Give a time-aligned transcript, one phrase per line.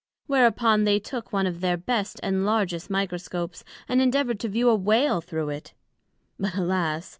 [0.25, 4.75] Whereupon they took one of their best and largest Microscopes, and endeavoured to view a
[4.75, 5.75] Whale thorow it;
[6.39, 7.09] but alas!